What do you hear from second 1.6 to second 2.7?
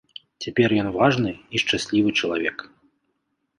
шчаслівы чалавек.